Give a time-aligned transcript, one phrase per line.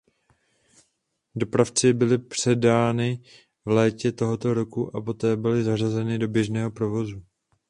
[1.35, 3.21] Dopravci byly předány
[3.65, 7.21] v létě toho roku a poté byly zařazeny do běžného provozu.